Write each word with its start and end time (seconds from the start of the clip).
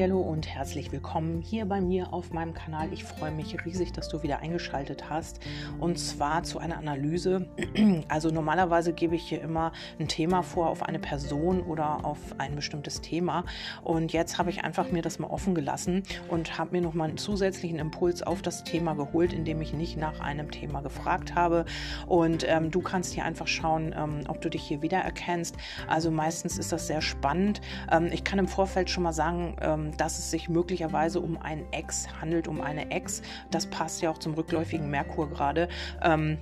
Hallo 0.00 0.22
und 0.22 0.48
herzlich 0.48 0.90
willkommen 0.90 1.42
hier 1.42 1.66
bei 1.66 1.82
mir 1.82 2.14
auf 2.14 2.32
meinem 2.32 2.54
Kanal. 2.54 2.90
Ich 2.94 3.04
freue 3.04 3.30
mich 3.30 3.62
riesig, 3.66 3.92
dass 3.92 4.08
du 4.08 4.22
wieder 4.22 4.38
eingeschaltet 4.38 5.10
hast 5.10 5.40
und 5.80 5.98
zwar 5.98 6.44
zu 6.44 6.58
einer 6.58 6.78
Analyse. 6.78 7.46
Also 8.08 8.30
normalerweise 8.30 8.94
gebe 8.94 9.16
ich 9.16 9.22
hier 9.22 9.42
immer 9.42 9.72
ein 9.98 10.08
Thema 10.08 10.42
vor 10.42 10.68
auf 10.68 10.82
eine 10.82 10.98
Person 10.98 11.60
oder 11.60 12.04
auf 12.04 12.18
ein 12.38 12.56
bestimmtes 12.56 13.02
Thema 13.02 13.44
und 13.84 14.12
jetzt 14.14 14.38
habe 14.38 14.48
ich 14.48 14.64
einfach 14.64 14.90
mir 14.90 15.02
das 15.02 15.18
mal 15.18 15.28
offen 15.28 15.54
gelassen 15.54 16.04
und 16.28 16.58
habe 16.58 16.72
mir 16.72 16.80
noch 16.80 16.94
mal 16.94 17.08
einen 17.08 17.18
zusätzlichen 17.18 17.78
Impuls 17.78 18.22
auf 18.22 18.40
das 18.40 18.64
Thema 18.64 18.94
geholt, 18.94 19.32
indem 19.34 19.60
ich 19.60 19.74
nicht 19.74 19.98
nach 19.98 20.20
einem 20.20 20.50
Thema 20.50 20.80
gefragt 20.80 21.34
habe 21.34 21.66
und 22.06 22.46
ähm, 22.48 22.70
du 22.70 22.80
kannst 22.80 23.12
hier 23.12 23.24
einfach 23.24 23.46
schauen, 23.46 23.94
ähm, 23.96 24.24
ob 24.28 24.40
du 24.40 24.48
dich 24.48 24.62
hier 24.62 24.80
wiedererkennst. 24.80 25.56
Also 25.86 26.10
meistens 26.10 26.58
ist 26.58 26.72
das 26.72 26.86
sehr 26.86 27.02
spannend. 27.02 27.60
Ähm, 27.90 28.08
ich 28.10 28.24
kann 28.24 28.38
im 28.38 28.48
Vorfeld 28.48 28.88
schon 28.88 29.02
mal 29.02 29.12
sagen, 29.12 29.56
ähm, 29.82 29.96
dass 29.96 30.18
es 30.18 30.30
sich 30.30 30.48
möglicherweise 30.48 31.20
um 31.20 31.40
einen 31.40 31.70
Ex 31.72 32.08
handelt, 32.20 32.48
um 32.48 32.60
eine 32.60 32.90
Ex. 32.90 33.22
Das 33.50 33.66
passt 33.66 34.02
ja 34.02 34.10
auch 34.10 34.18
zum 34.18 34.34
rückläufigen 34.34 34.90
Merkur 34.90 35.28
gerade. 35.28 35.68
Ähm, 36.02 36.38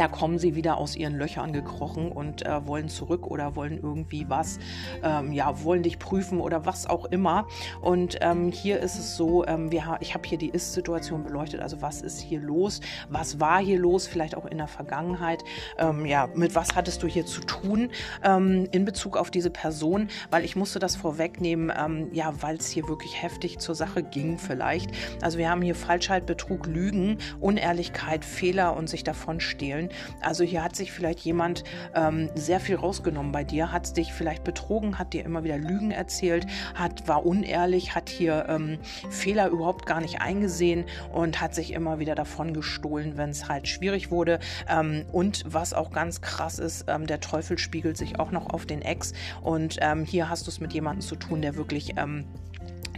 da 0.00 0.08
kommen 0.08 0.38
sie 0.38 0.54
wieder 0.54 0.78
aus 0.78 0.96
ihren 0.96 1.16
Löchern 1.16 1.52
gekrochen 1.52 2.10
und 2.10 2.44
äh, 2.44 2.66
wollen 2.66 2.88
zurück 2.88 3.26
oder 3.26 3.56
wollen 3.56 3.78
irgendwie 3.82 4.28
was, 4.28 4.58
ähm, 5.02 5.32
ja, 5.32 5.62
wollen 5.62 5.82
dich 5.82 5.98
prüfen 5.98 6.40
oder 6.40 6.66
was 6.66 6.86
auch 6.86 7.06
immer. 7.06 7.46
Und 7.80 8.18
ähm, 8.20 8.50
hier 8.52 8.80
ist 8.80 8.98
es 8.98 9.16
so, 9.16 9.46
ähm, 9.46 9.70
wir, 9.70 9.98
ich 10.00 10.14
habe 10.14 10.28
hier 10.28 10.38
die 10.38 10.48
Ist-Situation 10.48 11.24
beleuchtet, 11.24 11.60
also 11.60 11.82
was 11.82 12.02
ist 12.02 12.20
hier 12.20 12.40
los, 12.40 12.80
was 13.08 13.40
war 13.40 13.60
hier 13.60 13.78
los, 13.78 14.06
vielleicht 14.06 14.36
auch 14.36 14.46
in 14.46 14.58
der 14.58 14.68
Vergangenheit, 14.68 15.44
ähm, 15.78 16.06
ja, 16.06 16.28
mit 16.34 16.54
was 16.54 16.74
hattest 16.74 17.02
du 17.02 17.06
hier 17.06 17.26
zu 17.26 17.40
tun 17.40 17.90
ähm, 18.24 18.68
in 18.72 18.84
Bezug 18.84 19.16
auf 19.16 19.30
diese 19.30 19.50
Person, 19.50 20.08
weil 20.30 20.44
ich 20.44 20.56
musste 20.56 20.78
das 20.78 20.96
vorwegnehmen, 20.96 21.72
ähm, 21.76 22.08
ja, 22.12 22.32
weil 22.40 22.56
es 22.56 22.68
hier 22.68 22.88
wirklich 22.88 23.22
heftig 23.22 23.58
zur 23.58 23.74
Sache 23.74 24.02
ging 24.02 24.38
vielleicht. 24.38 24.90
Also 25.22 25.38
wir 25.38 25.50
haben 25.50 25.62
hier 25.62 25.74
Falschheit, 25.74 26.26
Betrug, 26.26 26.66
Lügen, 26.66 27.18
Unehrlichkeit, 27.40 28.24
Fehler 28.24 28.76
und 28.76 28.88
sich 28.88 29.04
davon 29.04 29.40
stehlen 29.40 29.85
erzählen. 29.86 30.20
Also 30.20 30.44
hier 30.44 30.62
hat 30.62 30.76
sich 30.76 30.92
vielleicht 30.92 31.20
jemand 31.20 31.64
ähm, 31.94 32.30
sehr 32.34 32.60
viel 32.60 32.76
rausgenommen 32.76 33.32
bei 33.32 33.44
dir, 33.44 33.72
hat 33.72 33.96
dich 33.96 34.12
vielleicht 34.12 34.44
betrogen, 34.44 34.98
hat 34.98 35.12
dir 35.12 35.24
immer 35.24 35.44
wieder 35.44 35.58
Lügen 35.58 35.90
erzählt, 35.90 36.46
hat, 36.74 37.06
war 37.08 37.24
unehrlich, 37.24 37.94
hat 37.94 38.08
hier 38.08 38.46
ähm, 38.48 38.78
Fehler 39.10 39.48
überhaupt 39.48 39.86
gar 39.86 40.00
nicht 40.00 40.20
eingesehen 40.20 40.84
und 41.12 41.40
hat 41.40 41.54
sich 41.54 41.72
immer 41.72 41.98
wieder 41.98 42.14
davon 42.14 42.52
gestohlen, 42.52 43.16
wenn 43.16 43.30
es 43.30 43.48
halt 43.48 43.68
schwierig 43.68 44.10
wurde. 44.10 44.38
Ähm, 44.68 45.04
und 45.12 45.44
was 45.46 45.74
auch 45.74 45.92
ganz 45.92 46.20
krass 46.20 46.58
ist, 46.58 46.86
ähm, 46.88 47.06
der 47.06 47.20
Teufel 47.20 47.58
spiegelt 47.58 47.96
sich 47.96 48.18
auch 48.18 48.30
noch 48.30 48.50
auf 48.50 48.66
den 48.66 48.82
Ex 48.82 49.12
und 49.42 49.78
ähm, 49.80 50.04
hier 50.04 50.28
hast 50.28 50.46
du 50.46 50.50
es 50.50 50.60
mit 50.60 50.72
jemandem 50.72 51.00
zu 51.00 51.16
tun, 51.16 51.42
der 51.42 51.56
wirklich 51.56 51.94
ähm, 51.96 52.24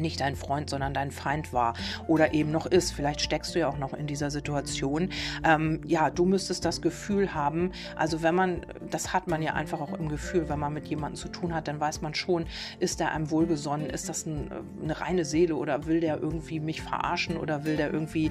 nicht 0.01 0.21
dein 0.21 0.37
Freund, 0.37 0.71
sondern 0.71 0.95
dein 0.95 1.11
Feind 1.11 1.53
war 1.53 1.75
oder 2.07 2.35
eben 2.35 2.51
noch 2.51 2.67
ist. 2.67 2.93
Vielleicht 2.93 3.21
steckst 3.21 3.55
du 3.55 3.61
ja 3.61 3.69
auch 3.69 3.79
noch 3.79 3.95
in 3.95 4.07
dieser 4.07 4.31
Situation. 4.31 5.11
Ähm, 5.45 5.81
ja, 5.87 6.11
du 6.11 6.25
müsstest 6.25 6.65
das 6.65 6.81
Gefühl 6.81 7.35
haben, 7.35 7.73
also 7.97 8.23
wenn 8.23 8.35
man, 8.35 8.67
das 8.91 9.13
hat 9.13 9.29
man 9.29 9.43
ja 9.43 9.55
einfach 9.55 9.81
auch 9.81 9.93
im 9.95 10.09
Gefühl, 10.09 10.49
wenn 10.49 10.59
man 10.59 10.73
mit 10.73 10.89
jemandem 10.89 11.17
zu 11.17 11.29
tun 11.29 11.55
hat, 11.55 11.69
dann 11.69 11.81
weiß 11.81 12.01
man 12.01 12.15
schon, 12.15 12.47
ist 12.79 13.01
der 13.01 13.13
einem 13.13 13.31
wohlgesonnen, 13.31 13.91
ist 13.91 14.09
das 14.09 14.27
ein, 14.27 14.51
eine 14.83 15.01
reine 15.01 15.25
Seele 15.25 15.57
oder 15.57 15.87
will 15.87 16.01
der 16.01 16.19
irgendwie 16.21 16.61
mich 16.61 16.83
verarschen 16.83 17.37
oder 17.37 17.65
will 17.65 17.77
der 17.77 17.93
irgendwie, 17.93 18.31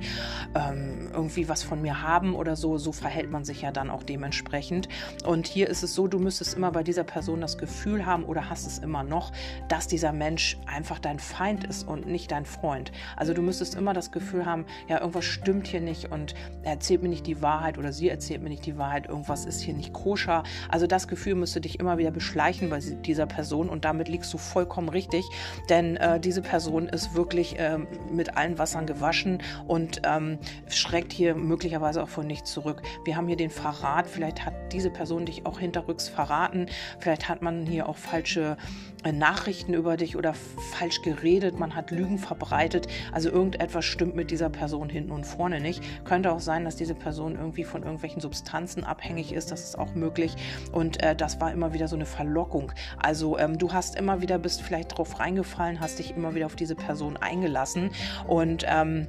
ähm, 0.55 1.09
irgendwie 1.13 1.49
was 1.49 1.63
von 1.63 1.81
mir 1.81 2.01
haben 2.01 2.35
oder 2.35 2.55
so. 2.55 2.77
So 2.77 2.91
verhält 2.91 3.31
man 3.31 3.45
sich 3.45 3.61
ja 3.61 3.71
dann 3.71 3.89
auch 3.89 4.03
dementsprechend. 4.03 4.89
Und 5.25 5.47
hier 5.47 5.69
ist 5.69 5.83
es 5.83 5.93
so, 5.93 6.07
du 6.07 6.19
müsstest 6.19 6.55
immer 6.55 6.71
bei 6.71 6.83
dieser 6.83 7.03
Person 7.03 7.41
das 7.41 7.57
Gefühl 7.57 8.05
haben 8.05 8.23
oder 8.23 8.49
hast 8.49 8.67
es 8.67 8.79
immer 8.79 9.03
noch, 9.03 9.31
dass 9.67 9.87
dieser 9.87 10.13
Mensch 10.13 10.57
einfach 10.65 10.99
dein 10.99 11.19
Feind 11.19 11.56
Feind 11.57 11.63
ist 11.63 11.87
und 11.87 12.07
nicht 12.07 12.31
dein 12.31 12.45
Freund. 12.45 12.91
Also 13.15 13.33
du 13.33 13.41
müsstest 13.41 13.75
immer 13.75 13.93
das 13.93 14.11
Gefühl 14.11 14.45
haben, 14.45 14.65
ja, 14.87 14.99
irgendwas 14.99 15.25
stimmt 15.25 15.67
hier 15.67 15.81
nicht 15.81 16.11
und 16.11 16.35
er 16.63 16.73
erzählt 16.73 17.01
mir 17.01 17.09
nicht 17.09 17.25
die 17.25 17.41
Wahrheit 17.41 17.77
oder 17.77 17.91
sie 17.91 18.09
erzählt 18.09 18.41
mir 18.41 18.49
nicht 18.49 18.65
die 18.65 18.77
Wahrheit, 18.77 19.07
irgendwas 19.07 19.45
ist 19.45 19.61
hier 19.61 19.73
nicht 19.73 19.93
koscher. 19.93 20.43
Also 20.69 20.87
das 20.87 21.07
Gefühl 21.07 21.35
müsste 21.35 21.61
dich 21.61 21.79
immer 21.79 21.97
wieder 21.97 22.11
beschleichen 22.11 22.69
bei 22.69 22.79
dieser 22.79 23.25
Person 23.25 23.69
und 23.69 23.85
damit 23.85 24.07
liegst 24.07 24.33
du 24.33 24.37
vollkommen 24.37 24.89
richtig, 24.89 25.25
denn 25.69 25.97
äh, 25.97 26.19
diese 26.19 26.41
Person 26.41 26.87
ist 26.87 27.15
wirklich 27.15 27.57
äh, 27.59 27.77
mit 28.11 28.37
allen 28.37 28.57
Wassern 28.57 28.85
gewaschen 28.85 29.41
und 29.67 30.01
ähm, 30.05 30.37
schreckt 30.69 31.13
hier 31.13 31.35
möglicherweise 31.35 32.03
auch 32.03 32.09
von 32.09 32.27
nichts 32.27 32.51
zurück. 32.51 32.81
Wir 33.05 33.15
haben 33.15 33.27
hier 33.27 33.37
den 33.37 33.49
Verrat, 33.49 34.07
vielleicht 34.07 34.45
hat 34.45 34.53
diese 34.71 34.89
Person 34.89 35.25
dich 35.25 35.45
auch 35.45 35.59
hinterrücks 35.59 36.07
verraten, 36.07 36.67
vielleicht 36.99 37.29
hat 37.29 37.41
man 37.41 37.65
hier 37.65 37.89
auch 37.89 37.97
falsche 37.97 38.57
äh, 39.03 39.11
Nachrichten 39.11 39.73
über 39.73 39.97
dich 39.97 40.15
oder 40.15 40.33
falsch 40.73 41.01
geredet 41.01 41.46
geredet, 41.47 41.59
man 41.59 41.75
hat 41.75 41.91
Lügen 41.91 42.17
verbreitet. 42.17 42.87
Also 43.11 43.29
irgendetwas 43.29 43.85
stimmt 43.85 44.15
mit 44.15 44.31
dieser 44.31 44.49
Person 44.49 44.89
hinten 44.89 45.11
und 45.11 45.25
vorne 45.25 45.59
nicht. 45.59 45.81
Könnte 46.05 46.31
auch 46.31 46.39
sein, 46.39 46.65
dass 46.65 46.75
diese 46.75 46.95
Person 46.95 47.35
irgendwie 47.35 47.63
von 47.63 47.83
irgendwelchen 47.83 48.21
Substanzen 48.21 48.83
abhängig 48.83 49.33
ist. 49.33 49.51
Das 49.51 49.63
ist 49.63 49.77
auch 49.77 49.95
möglich. 49.95 50.35
Und 50.71 51.01
äh, 51.03 51.15
das 51.15 51.39
war 51.39 51.51
immer 51.51 51.73
wieder 51.73 51.87
so 51.87 51.95
eine 51.95 52.05
Verlockung. 52.05 52.71
Also 53.01 53.37
ähm, 53.37 53.57
du 53.57 53.71
hast 53.73 53.95
immer 53.95 54.21
wieder, 54.21 54.37
bist 54.37 54.61
vielleicht 54.61 54.97
drauf 54.97 55.19
reingefallen, 55.19 55.79
hast 55.79 55.99
dich 55.99 56.15
immer 56.15 56.35
wieder 56.35 56.45
auf 56.45 56.55
diese 56.55 56.75
Person 56.75 57.17
eingelassen 57.17 57.91
und 58.27 58.65
ähm, 58.67 59.07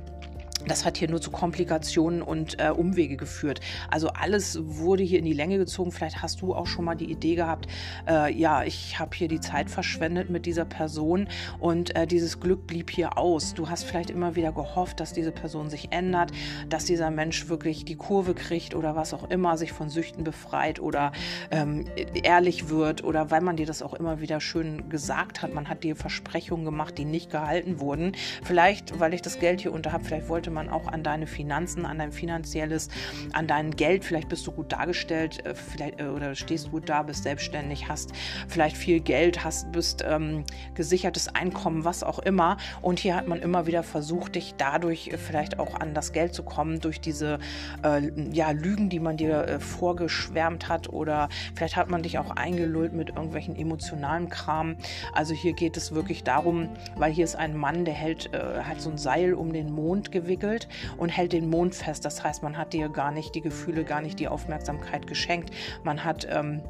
das 0.69 0.85
hat 0.85 0.99
hier 0.99 1.09
nur 1.09 1.21
zu 1.21 1.31
Komplikationen 1.31 2.23
und 2.23 2.61
äh, 2.61 2.71
Umwege 2.71 3.17
geführt. 3.17 3.61
Also 3.91 4.09
alles 4.09 4.59
wurde 4.63 5.03
hier 5.03 5.19
in 5.19 5.25
die 5.25 5.33
Länge 5.33 5.59
gezogen. 5.59 5.93
Vielleicht 5.93 6.23
hast 6.23 6.41
du 6.41 6.55
auch 6.55 6.67
schon 6.67 6.85
mal 6.85 6.95
die 6.95 7.11
Idee 7.11 7.35
gehabt, 7.35 7.67
äh, 8.07 8.33
ja, 8.33 8.65
ich 8.65 8.99
habe 8.99 9.17
hier 9.17 9.29
die 9.29 9.41
Zeit 9.41 9.71
verschwendet 9.71 10.31
mit 10.31 10.47
dieser 10.47 10.65
Person 10.65 11.29
und 11.59 11.95
äh, 11.97 12.07
dieses 12.07 12.41
Glück 12.41 12.67
blieb 12.67 12.91
hier 12.91 13.19
aus. 13.19 13.55
Du 13.55 13.69
hast 13.69 13.85
vielleicht 13.85 14.11
immer 14.11 14.37
wieder 14.37 14.53
gehofft, 14.53 15.01
dass 15.01 15.13
diese 15.13 15.33
Person 15.33 15.71
sich 15.71 15.93
ändert, 15.93 16.33
dass 16.69 16.85
dieser 16.85 17.11
Mensch 17.11 17.49
wirklich 17.49 17.85
die 17.85 17.97
Kurve 17.97 18.35
kriegt 18.35 18.75
oder 18.75 18.97
was 18.97 19.15
auch 19.15 19.31
immer, 19.31 19.57
sich 19.57 19.73
von 19.73 19.89
Süchten 19.89 20.25
befreit 20.25 20.81
oder 20.81 21.13
ähm, 21.51 21.87
ehrlich 22.15 22.69
wird 22.69 23.05
oder 23.05 23.31
weil 23.31 23.41
man 23.41 23.57
dir 23.57 23.67
das 23.67 23.83
auch 23.83 23.95
immer 23.95 24.21
wieder 24.21 24.41
schön 24.41 24.89
gesagt 24.89 25.43
hat. 25.43 25.55
Man 25.55 25.69
hat 25.69 25.85
dir 25.85 25.97
Versprechungen 25.97 26.65
gemacht, 26.65 26.99
die 26.99 27.05
nicht 27.05 27.31
gehalten 27.31 27.81
wurden. 27.81 28.13
Vielleicht, 28.43 28.99
weil 29.01 29.15
ich 29.15 29.23
das 29.23 29.39
Geld 29.39 29.61
hier 29.61 29.73
unter 29.73 29.93
habe, 29.93 30.05
vielleicht 30.05 30.29
wollte 30.29 30.51
man 30.51 30.58
man 30.59 30.69
auch 30.69 30.89
an 30.89 31.05
deine 31.05 31.29
Finanzen, 31.29 31.87
an 31.87 31.99
dein 31.99 32.11
finanzielles, 32.11 32.89
an 33.33 33.47
dein 33.47 33.71
Geld. 33.71 34.05
Vielleicht 34.05 34.29
bist 34.29 34.45
du 34.47 34.51
gut 34.51 34.73
dargestellt, 34.73 35.47
äh, 35.47 35.55
vielleicht, 35.55 36.01
äh, 36.01 36.07
oder 36.07 36.35
stehst 36.35 36.73
gut 36.73 36.89
da, 36.89 37.03
bist 37.03 37.23
selbstständig, 37.23 37.89
hast 37.89 38.13
vielleicht 38.49 38.77
viel 38.77 38.99
Geld, 38.99 39.45
hast, 39.45 39.71
bist 39.71 40.05
ähm, 40.05 40.45
gesichertes 40.75 41.29
Einkommen, 41.29 41.85
was 41.85 42.03
auch 42.03 42.19
immer. 42.19 42.57
Und 42.83 42.99
hier 42.99 43.15
hat 43.15 43.29
man 43.29 43.41
immer 43.41 43.67
wieder 43.67 43.85
versucht, 43.85 44.35
dich 44.35 44.55
dadurch 44.59 45.09
äh, 45.09 45.17
vielleicht 45.17 45.61
auch 45.61 45.79
an 45.79 45.95
das 45.95 46.13
Geld 46.13 46.35
zu 46.35 46.43
kommen, 46.43 46.81
durch 46.81 47.01
diese 47.01 47.39
äh, 47.85 48.11
ja, 48.33 48.51
Lügen, 48.51 48.89
die 48.89 48.99
man 48.99 49.17
dir 49.17 49.47
äh, 49.47 49.61
vorgeschwärmt 49.61 50.69
hat. 50.69 50.89
Oder 50.89 51.29
vielleicht 51.55 51.77
hat 51.77 51.89
man 51.89 52.03
dich 52.03 52.19
auch 52.19 52.31
eingelullt 52.31 52.93
mit 52.93 53.11
irgendwelchen 53.11 53.55
emotionalen 53.55 54.29
Kram. 54.29 54.75
Also 55.15 55.35
hier 55.35 55.53
geht 55.53 55.77
es 55.77 55.95
wirklich 55.95 56.25
darum, 56.25 56.69
weil 56.97 57.13
hier 57.13 57.25
ist 57.25 57.37
ein 57.37 57.57
Mann, 57.57 57.85
der 57.85 57.95
hält, 57.95 58.35
äh, 58.35 58.63
hat 58.65 58.81
so 58.81 58.91
ein 58.91 58.99
Seil 58.99 59.35
um 59.35 59.53
den 59.53 59.71
Mond 59.73 60.11
gewickelt 60.11 60.48
entwickelt 60.49 60.69
und 60.97 61.09
hält 61.09 61.33
den 61.33 61.49
Mond 61.49 61.75
fest. 61.75 62.05
Das 62.05 62.23
heißt, 62.25 62.43
man 62.43 62.57
hat 62.57 62.73
dir 62.73 62.89
gar 62.89 63.11
nicht 63.11 63.35
die 63.35 63.41
Gefühle, 63.41 63.85
gar 63.85 64.01
nicht 64.01 64.19
die 64.19 64.29
Aufmerksamkeit 64.29 65.07
geschenkt. 65.07 65.55
Man 65.85 66.05
hat 66.05 66.27
ähm, 66.31 66.63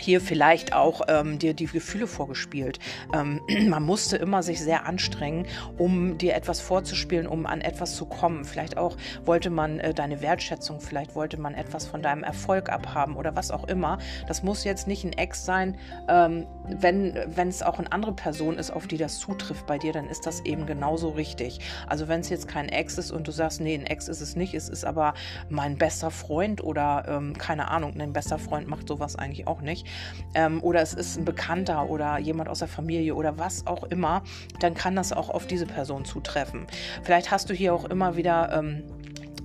hier 0.00 0.20
vielleicht 0.20 0.74
auch 0.74 1.02
ähm, 1.08 1.38
dir 1.38 1.54
die 1.54 1.66
Gefühle 1.66 2.06
vorgespielt. 2.06 2.78
Ähm, 3.14 3.40
man 3.68 3.82
musste 3.82 4.16
immer 4.16 4.42
sich 4.42 4.60
sehr 4.60 4.86
anstrengen, 4.86 5.46
um 5.78 6.18
dir 6.18 6.34
etwas 6.34 6.60
vorzuspielen, 6.60 7.26
um 7.26 7.46
an 7.46 7.60
etwas 7.60 7.96
zu 7.96 8.06
kommen. 8.06 8.44
Vielleicht 8.44 8.76
auch 8.76 8.96
wollte 9.24 9.50
man 9.50 9.80
äh, 9.80 9.94
deine 9.94 10.22
Wertschätzung, 10.22 10.80
vielleicht 10.80 11.14
wollte 11.14 11.38
man 11.38 11.54
etwas 11.54 11.86
von 11.86 12.02
deinem 12.02 12.22
Erfolg 12.22 12.68
abhaben 12.70 13.16
oder 13.16 13.36
was 13.36 13.50
auch 13.50 13.64
immer. 13.68 13.98
Das 14.28 14.42
muss 14.42 14.64
jetzt 14.64 14.86
nicht 14.86 15.04
ein 15.04 15.12
Ex 15.12 15.44
sein. 15.44 15.76
Ähm, 16.08 16.46
wenn 16.68 17.14
es 17.48 17.62
auch 17.62 17.78
eine 17.78 17.92
andere 17.92 18.12
Person 18.12 18.58
ist, 18.58 18.70
auf 18.70 18.86
die 18.86 18.96
das 18.96 19.18
zutrifft 19.18 19.66
bei 19.66 19.78
dir, 19.78 19.92
dann 19.92 20.08
ist 20.08 20.26
das 20.26 20.40
eben 20.40 20.66
genauso 20.66 21.10
richtig. 21.10 21.60
Also 21.86 22.08
wenn 22.08 22.20
es 22.20 22.28
jetzt 22.28 22.48
kein 22.48 22.68
Ex 22.68 22.98
ist 22.98 23.10
und 23.10 23.26
du 23.26 23.32
sagst, 23.32 23.60
nee, 23.60 23.74
ein 23.74 23.86
Ex 23.86 24.08
ist 24.08 24.20
es 24.20 24.36
nicht, 24.36 24.54
es 24.54 24.68
ist 24.68 24.84
aber 24.84 25.14
mein 25.48 25.78
bester 25.78 26.10
Freund 26.10 26.62
oder 26.62 27.04
ähm, 27.08 27.36
keine 27.38 27.68
Ahnung, 27.70 27.98
ein 28.00 28.12
bester 28.12 28.38
Freund 28.38 28.68
macht 28.68 28.88
sowas 28.88 29.16
eigentlich 29.16 29.46
auch 29.46 29.60
nicht 29.60 29.85
ähm, 30.34 30.62
oder 30.62 30.82
es 30.82 30.94
ist 30.94 31.16
ein 31.18 31.24
Bekannter 31.24 31.88
oder 31.88 32.18
jemand 32.18 32.48
aus 32.48 32.60
der 32.60 32.68
Familie 32.68 33.14
oder 33.14 33.38
was 33.38 33.66
auch 33.66 33.84
immer, 33.84 34.22
dann 34.60 34.74
kann 34.74 34.96
das 34.96 35.12
auch 35.12 35.30
auf 35.30 35.46
diese 35.46 35.66
Person 35.66 36.04
zutreffen. 36.04 36.66
Vielleicht 37.02 37.30
hast 37.30 37.50
du 37.50 37.54
hier 37.54 37.74
auch 37.74 37.84
immer 37.84 38.16
wieder 38.16 38.52
ähm, 38.52 38.82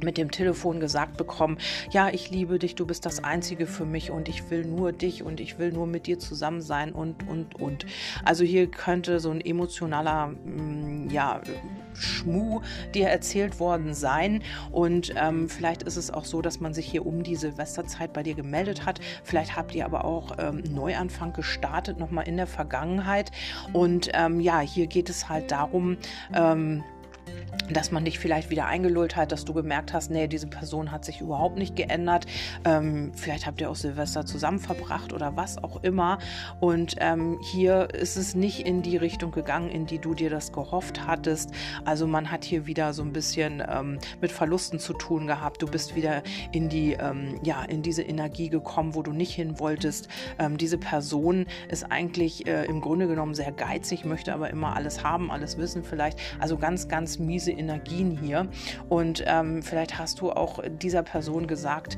mit 0.03 0.18
dem 0.18 0.31
Telefon 0.31 0.80
gesagt 0.80 1.18
bekommen, 1.18 1.57
ja, 1.92 2.09
ich 2.09 2.30
liebe 2.30 2.59
dich, 2.59 2.75
du 2.75 2.86
bist 2.86 3.06
das 3.06 3.24
Einzige 3.24 3.68
für 3.68 3.86
mich 3.86 4.12
und 4.12 4.30
ich 4.30 4.50
will 4.50 4.65
nur 4.65 4.92
dich 4.92 5.24
und 5.24 5.39
ich 5.39 5.59
will 5.59 5.71
nur 5.71 5.88
mit 5.88 6.07
dir 6.07 6.19
zusammen 6.19 6.62
sein 6.62 6.92
und, 6.92 7.27
und, 7.27 7.56
und. 7.56 7.86
Also 8.24 8.44
hier 8.44 8.68
könnte 8.68 9.19
so 9.19 9.31
ein 9.31 9.42
emotionaler, 9.42 10.27
mm, 10.27 11.09
ja, 11.09 11.42
Schmu 11.94 12.62
dir 12.94 13.09
erzählt 13.09 13.59
worden 13.59 13.94
sein 13.94 14.42
und 14.71 15.13
ähm, 15.18 15.50
vielleicht 15.50 15.83
ist 15.83 15.98
es 15.98 16.12
auch 16.12 16.25
so, 16.25 16.42
dass 16.42 16.59
man 16.59 16.74
sich 16.74 16.88
hier 16.88 17.06
um 17.06 17.24
die 17.24 17.36
Silvesterzeit 17.36 18.13
bei 18.13 18.24
dir 18.24 18.33
gemeldet 18.33 18.86
hat. 18.86 19.00
Vielleicht 19.24 19.56
habt 19.56 19.75
ihr 19.75 19.86
aber 19.86 20.06
auch 20.06 20.38
ähm, 20.39 20.63
Neuanfang 20.74 21.33
gestartet, 21.33 22.00
nochmal 22.00 22.27
in 22.27 22.38
der 22.38 22.47
Vergangenheit 22.47 23.31
und 23.74 24.09
ähm, 24.13 24.39
ja, 24.39 24.59
hier 24.59 24.88
geht 24.88 25.09
es 25.09 25.30
halt 25.30 25.51
darum, 25.51 25.97
ähm, 26.33 26.83
dass 27.73 27.91
man 27.91 28.06
dich 28.06 28.19
vielleicht 28.19 28.50
wieder 28.50 28.65
eingelullt 28.65 29.15
hat, 29.15 29.31
dass 29.31 29.45
du 29.45 29.53
gemerkt 29.53 29.94
hast, 29.94 30.12
nee, 30.12 30.27
diese 30.27 30.47
Person 30.47 30.91
hat 30.91 31.06
sich 31.06 31.21
überhaupt 31.21 31.57
nicht 31.57 31.75
geändert. 31.75 32.25
Ähm, 32.65 33.12
vielleicht 33.15 33.45
habt 33.45 33.62
ihr 33.62 33.69
auch 33.69 33.75
Silvester 33.75 34.25
zusammen 34.25 34.59
verbracht 34.59 35.13
oder 35.13 35.35
was 35.35 35.63
auch 35.63 35.83
immer. 35.83 36.19
Und 36.59 36.95
ähm, 37.00 37.39
hier 37.41 37.89
ist 37.94 38.18
es 38.18 38.35
nicht 38.35 38.65
in 38.65 38.81
die 38.81 38.97
Richtung 38.97 39.31
gegangen, 39.31 39.69
in 39.69 39.85
die 39.85 40.00
du 40.00 40.13
dir 40.13 40.29
das 40.29 40.51
gehofft 40.51 41.06
hattest. 41.06 41.51
Also 41.85 42.07
man 42.07 42.31
hat 42.31 42.44
hier 42.44 42.65
wieder 42.65 42.94
so 42.94 43.03
ein 43.03 43.13
bisschen 43.13 43.63
ähm, 43.68 44.00
mit 44.19 44.31
Verlusten 44.31 44.79
zu 44.79 44.94
tun 44.94 45.27
gehabt. 45.27 45.62
Du 45.62 45.68
bist 45.68 45.95
wieder 45.95 46.23
in 46.51 46.69
die, 46.69 46.94
ähm, 46.94 47.39
ja, 47.44 47.63
in 47.63 47.81
diese 47.81 48.01
Energie 48.03 48.50
gekommen, 48.50 48.95
wo 48.95 49.01
du 49.01 49.12
nicht 49.12 49.33
hin 49.33 49.59
wolltest. 49.59 50.07
Ähm, 50.39 50.57
diese 50.57 50.77
Person 50.77 51.45
ist 51.69 51.91
eigentlich 51.91 52.47
äh, 52.47 52.65
im 52.65 52.81
Grunde 52.81 53.07
genommen 53.07 53.33
sehr 53.33 53.51
geizig, 53.51 54.06
möchte 54.06 54.33
aber 54.33 54.50
immer 54.50 54.75
alles 54.75 55.03
haben, 55.03 55.31
alles 55.31 55.57
wissen 55.57 55.83
vielleicht. 55.83 56.19
Also 56.39 56.57
ganz, 56.57 56.88
ganz 56.88 57.10
miese 57.19 57.51
Energien 57.51 58.11
hier. 58.11 58.47
Und 58.89 59.23
ähm, 59.27 59.63
vielleicht 59.63 59.97
hast 59.97 60.21
du 60.21 60.31
auch 60.31 60.59
dieser 60.67 61.03
Person 61.03 61.47
gesagt, 61.47 61.97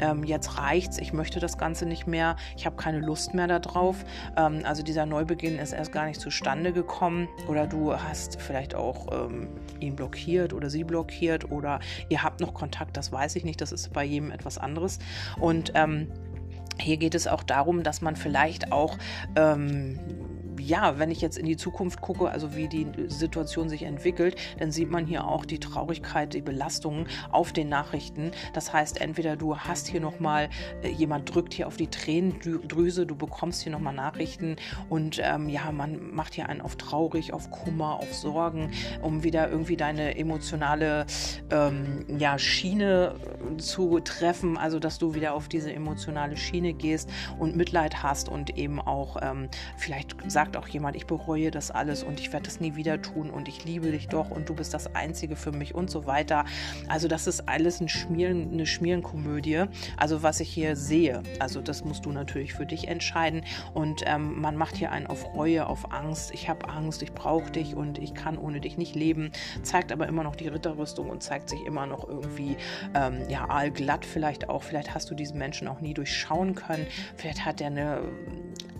ähm, 0.00 0.24
jetzt 0.24 0.58
reicht's, 0.58 0.98
ich 0.98 1.12
möchte 1.12 1.40
das 1.40 1.58
Ganze 1.58 1.86
nicht 1.86 2.06
mehr, 2.06 2.36
ich 2.56 2.66
habe 2.66 2.76
keine 2.76 3.00
Lust 3.00 3.34
mehr 3.34 3.46
darauf. 3.46 4.04
Ähm, 4.36 4.60
also 4.64 4.82
dieser 4.82 5.06
Neubeginn 5.06 5.58
ist 5.58 5.72
erst 5.72 5.92
gar 5.92 6.06
nicht 6.06 6.20
zustande 6.20 6.72
gekommen. 6.72 7.28
Oder 7.48 7.66
du 7.66 7.94
hast 7.94 8.40
vielleicht 8.40 8.74
auch 8.74 9.06
ähm, 9.12 9.48
ihn 9.80 9.96
blockiert 9.96 10.52
oder 10.52 10.70
sie 10.70 10.84
blockiert 10.84 11.50
oder 11.50 11.80
ihr 12.08 12.22
habt 12.22 12.40
noch 12.40 12.54
Kontakt, 12.54 12.96
das 12.96 13.12
weiß 13.12 13.36
ich 13.36 13.44
nicht, 13.44 13.60
das 13.60 13.72
ist 13.72 13.92
bei 13.92 14.04
jedem 14.04 14.30
etwas 14.30 14.58
anderes. 14.58 14.98
Und 15.40 15.72
ähm, 15.74 16.08
hier 16.78 16.96
geht 16.96 17.14
es 17.14 17.26
auch 17.26 17.42
darum, 17.42 17.82
dass 17.82 18.00
man 18.00 18.16
vielleicht 18.16 18.72
auch 18.72 18.98
ähm, 19.36 19.98
ja, 20.64 20.98
wenn 20.98 21.10
ich 21.10 21.20
jetzt 21.20 21.38
in 21.38 21.46
die 21.46 21.56
Zukunft 21.56 22.00
gucke, 22.00 22.30
also 22.30 22.56
wie 22.56 22.68
die 22.68 22.86
Situation 23.08 23.68
sich 23.68 23.82
entwickelt, 23.82 24.36
dann 24.58 24.72
sieht 24.72 24.90
man 24.90 25.06
hier 25.06 25.26
auch 25.26 25.44
die 25.44 25.60
Traurigkeit, 25.60 26.32
die 26.34 26.40
Belastungen 26.40 27.06
auf 27.30 27.52
den 27.52 27.68
Nachrichten. 27.68 28.30
Das 28.52 28.72
heißt, 28.72 29.00
entweder 29.00 29.36
du 29.36 29.58
hast 29.58 29.88
hier 29.88 30.00
nochmal, 30.00 30.48
äh, 30.82 30.88
jemand 30.88 31.34
drückt 31.34 31.54
hier 31.54 31.66
auf 31.66 31.76
die 31.76 31.88
Tränendrüse, 31.88 33.06
du 33.06 33.14
bekommst 33.14 33.62
hier 33.62 33.72
nochmal 33.72 33.94
Nachrichten 33.94 34.56
und 34.88 35.20
ähm, 35.22 35.48
ja, 35.48 35.70
man 35.70 36.14
macht 36.14 36.34
hier 36.34 36.48
einen 36.48 36.60
auf 36.60 36.76
traurig, 36.76 37.32
auf 37.32 37.50
Kummer, 37.50 37.96
auf 37.96 38.14
Sorgen, 38.14 38.70
um 39.02 39.22
wieder 39.22 39.50
irgendwie 39.50 39.76
deine 39.76 40.16
emotionale 40.16 41.06
ähm, 41.50 42.06
ja, 42.18 42.38
Schiene 42.38 43.14
äh, 43.52 43.56
zu 43.58 44.00
treffen, 44.00 44.56
also 44.56 44.78
dass 44.78 44.98
du 44.98 45.14
wieder 45.14 45.34
auf 45.34 45.48
diese 45.48 45.72
emotionale 45.72 46.36
Schiene 46.36 46.72
gehst 46.72 47.10
und 47.38 47.56
Mitleid 47.56 48.02
hast 48.02 48.28
und 48.28 48.56
eben 48.56 48.80
auch 48.80 49.16
ähm, 49.22 49.48
vielleicht 49.76 50.14
sagt 50.30 50.53
sagt 50.54 50.64
auch 50.64 50.68
jemand, 50.68 50.96
ich 50.96 51.06
bereue 51.06 51.50
das 51.50 51.70
alles 51.70 52.04
und 52.04 52.20
ich 52.20 52.32
werde 52.32 52.44
das 52.44 52.60
nie 52.60 52.76
wieder 52.76 53.02
tun 53.02 53.30
und 53.30 53.48
ich 53.48 53.64
liebe 53.64 53.90
dich 53.90 54.08
doch 54.08 54.30
und 54.30 54.48
du 54.48 54.54
bist 54.54 54.72
das 54.72 54.94
Einzige 54.94 55.36
für 55.36 55.52
mich 55.52 55.74
und 55.74 55.90
so 55.90 56.06
weiter. 56.06 56.44
Also 56.88 57.08
das 57.08 57.26
ist 57.26 57.48
alles 57.48 57.80
ein 57.80 57.88
Schmieren, 57.88 58.52
eine 58.52 58.66
Schmierenkomödie. 58.66 59.64
Also 59.96 60.22
was 60.22 60.40
ich 60.40 60.48
hier 60.48 60.76
sehe, 60.76 61.22
also 61.40 61.60
das 61.60 61.84
musst 61.84 62.06
du 62.06 62.12
natürlich 62.12 62.54
für 62.54 62.66
dich 62.66 62.88
entscheiden 62.88 63.42
und 63.72 64.02
ähm, 64.06 64.40
man 64.40 64.56
macht 64.56 64.76
hier 64.76 64.92
einen 64.92 65.06
auf 65.06 65.34
Reue, 65.34 65.66
auf 65.66 65.92
Angst. 65.92 66.32
Ich 66.32 66.48
habe 66.48 66.68
Angst, 66.68 67.02
ich 67.02 67.12
brauche 67.12 67.50
dich 67.50 67.74
und 67.74 67.98
ich 67.98 68.14
kann 68.14 68.38
ohne 68.38 68.60
dich 68.60 68.78
nicht 68.78 68.94
leben. 68.94 69.32
Zeigt 69.62 69.90
aber 69.90 70.06
immer 70.06 70.22
noch 70.22 70.36
die 70.36 70.48
Ritterrüstung 70.48 71.10
und 71.10 71.22
zeigt 71.22 71.50
sich 71.50 71.64
immer 71.66 71.86
noch 71.86 72.08
irgendwie 72.08 72.56
ähm, 72.94 73.28
ja 73.28 73.48
aalglatt 73.48 74.06
vielleicht 74.06 74.48
auch. 74.48 74.62
Vielleicht 74.62 74.94
hast 74.94 75.10
du 75.10 75.14
diesen 75.14 75.38
Menschen 75.38 75.66
auch 75.66 75.80
nie 75.80 75.94
durchschauen 75.94 76.54
können. 76.54 76.86
Vielleicht 77.16 77.44
hat 77.44 77.60
er 77.60 77.68
eine 77.68 78.02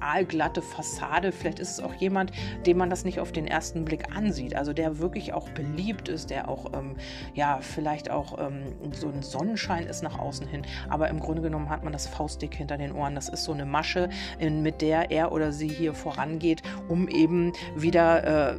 aalglatte 0.05 0.62
Fassade. 0.62 1.33
Vielleicht 1.33 1.59
ist 1.59 1.73
es 1.73 1.81
auch 1.81 1.95
jemand, 1.95 2.33
dem 2.67 2.79
man 2.79 2.91
das 2.91 3.05
nicht 3.05 3.21
auf 3.21 3.33
den 3.33 3.47
ersten 3.47 3.85
Blick 3.85 4.15
ansieht. 4.15 4.55
Also 4.55 4.73
der 4.73 4.99
wirklich 4.99 5.33
auch 5.33 5.49
beliebt 5.51 6.09
ist, 6.09 6.31
der 6.31 6.49
auch, 6.49 6.73
ähm, 6.75 6.97
ja, 7.35 7.59
vielleicht 7.61 8.11
auch 8.11 8.39
ähm, 8.39 8.75
so 8.93 9.09
ein 9.09 9.23
Sonnenschein 9.23 9.87
ist 9.87 10.03
nach 10.03 10.19
außen 10.19 10.47
hin. 10.47 10.62
Aber 10.89 11.09
im 11.09 11.21
Grunde 11.21 11.43
genommen 11.43 11.71
hat 11.71 11.85
man 11.85 11.93
das 11.93 12.06
Faustdick 12.06 12.55
hinter 12.55 12.77
den 12.77 12.93
Ohren. 12.93 13.15
Das 13.15 13.29
ist 13.29 13.45
so 13.45 13.53
eine 13.53 13.67
Masche, 13.67 14.09
in, 14.39 14.62
mit 14.62 14.83
der 14.83 15.11
er 15.11 15.33
oder 15.33 15.53
sie 15.53 15.69
hier 15.69 15.95
vorangeht, 15.95 16.62
um 16.89 17.09
eben 17.09 17.53
wieder. 17.77 18.53
Äh, 18.53 18.59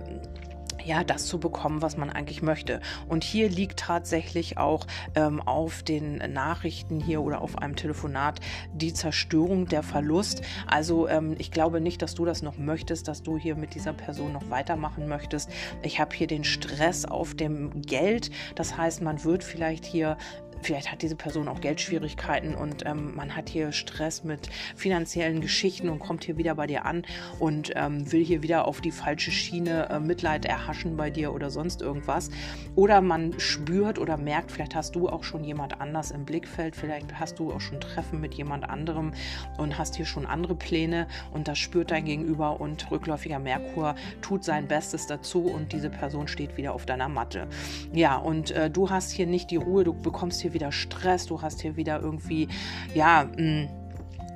ja, 0.85 1.03
das 1.03 1.25
zu 1.25 1.39
bekommen, 1.39 1.81
was 1.81 1.97
man 1.97 2.09
eigentlich 2.09 2.41
möchte. 2.41 2.79
Und 3.07 3.23
hier 3.23 3.49
liegt 3.49 3.79
tatsächlich 3.79 4.57
auch 4.57 4.85
ähm, 5.15 5.41
auf 5.41 5.83
den 5.83 6.17
Nachrichten 6.31 6.99
hier 6.99 7.21
oder 7.21 7.41
auf 7.41 7.57
einem 7.57 7.75
Telefonat 7.75 8.39
die 8.73 8.93
Zerstörung, 8.93 9.67
der 9.67 9.83
Verlust. 9.83 10.41
Also 10.67 11.07
ähm, 11.07 11.35
ich 11.39 11.51
glaube 11.51 11.81
nicht, 11.81 12.01
dass 12.01 12.13
du 12.15 12.25
das 12.25 12.41
noch 12.41 12.57
möchtest, 12.57 13.07
dass 13.07 13.23
du 13.23 13.37
hier 13.37 13.55
mit 13.55 13.73
dieser 13.73 13.93
Person 13.93 14.33
noch 14.33 14.49
weitermachen 14.49 15.07
möchtest. 15.07 15.49
Ich 15.81 15.99
habe 15.99 16.15
hier 16.15 16.27
den 16.27 16.43
Stress 16.43 17.05
auf 17.05 17.33
dem 17.33 17.81
Geld. 17.81 18.29
Das 18.55 18.77
heißt, 18.77 19.01
man 19.01 19.23
wird 19.23 19.43
vielleicht 19.43 19.85
hier 19.85 20.17
vielleicht 20.65 20.91
hat 20.91 21.01
diese 21.01 21.15
Person 21.15 21.47
auch 21.47 21.61
Geldschwierigkeiten 21.61 22.55
und 22.55 22.85
ähm, 22.85 23.15
man 23.15 23.35
hat 23.35 23.49
hier 23.49 23.71
Stress 23.71 24.23
mit 24.23 24.49
finanziellen 24.75 25.41
Geschichten 25.41 25.89
und 25.89 25.99
kommt 25.99 26.23
hier 26.23 26.37
wieder 26.37 26.55
bei 26.55 26.67
dir 26.67 26.85
an 26.85 27.05
und 27.39 27.71
ähm, 27.75 28.11
will 28.11 28.23
hier 28.23 28.41
wieder 28.41 28.67
auf 28.67 28.81
die 28.81 28.91
falsche 28.91 29.31
Schiene 29.31 29.89
äh, 29.89 29.99
Mitleid 29.99 30.45
erhaschen 30.45 30.97
bei 30.97 31.09
dir 31.09 31.33
oder 31.33 31.49
sonst 31.49 31.81
irgendwas. 31.81 32.31
Oder 32.75 33.01
man 33.01 33.39
spürt 33.39 33.99
oder 33.99 34.17
merkt, 34.17 34.51
vielleicht 34.51 34.75
hast 34.75 34.95
du 34.95 35.07
auch 35.07 35.23
schon 35.23 35.43
jemand 35.43 35.79
anders 35.79 36.11
im 36.11 36.25
Blickfeld, 36.25 36.75
vielleicht 36.75 37.19
hast 37.19 37.39
du 37.39 37.51
auch 37.51 37.61
schon 37.61 37.79
Treffen 37.79 38.19
mit 38.19 38.33
jemand 38.33 38.67
anderem 38.67 39.13
und 39.57 39.77
hast 39.77 39.95
hier 39.95 40.05
schon 40.05 40.25
andere 40.25 40.55
Pläne 40.55 41.07
und 41.31 41.47
das 41.47 41.59
spürt 41.59 41.91
dein 41.91 42.05
Gegenüber 42.05 42.59
und 42.59 42.89
rückläufiger 42.89 43.39
Merkur 43.39 43.95
tut 44.21 44.43
sein 44.43 44.67
Bestes 44.67 45.05
dazu 45.05 45.41
und 45.41 45.73
diese 45.73 45.91
Person 45.91 46.27
steht 46.27 46.57
wieder 46.57 46.73
auf 46.73 46.85
deiner 46.85 47.09
Matte. 47.09 47.47
Ja, 47.93 48.17
und 48.17 48.51
äh, 48.51 48.69
du 48.71 48.89
hast 48.89 49.11
hier 49.11 49.27
nicht 49.27 49.51
die 49.51 49.57
Ruhe, 49.57 49.83
du 49.83 49.93
bekommst 49.93 50.41
hier 50.41 50.54
wieder 50.55 50.71
Stress, 50.71 51.27
du 51.27 51.43
hast 51.43 51.61
hier 51.61 51.75
wieder 51.75 51.99
irgendwie, 52.01 52.47
ja, 52.95 53.25
mh, 53.37 53.41
mm, 53.41 53.84